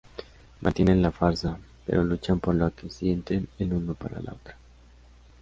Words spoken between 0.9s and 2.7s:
la farsa pero luchan por